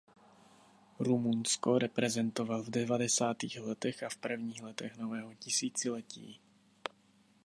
Rumunsko 0.99 1.79
reprezentoval 1.79 2.63
v 2.63 2.69
devadesátých 2.69 3.59
letech 3.59 4.03
a 4.03 4.09
v 4.09 4.17
prvních 4.17 4.61
letech 4.63 4.97
nového 4.97 5.35
tisíciletí. 5.35 6.39